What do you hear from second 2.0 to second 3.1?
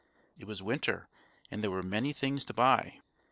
things to buy.